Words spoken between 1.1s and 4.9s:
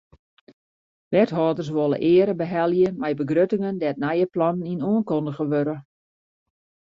Wethâlders wolle eare behelje mei begruttingen dêr't nije plannen yn